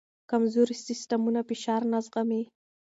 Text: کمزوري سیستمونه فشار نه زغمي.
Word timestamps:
کمزوري 0.31 0.75
سیستمونه 0.87 1.41
فشار 1.49 1.81
نه 1.91 1.99
زغمي. 2.05 2.41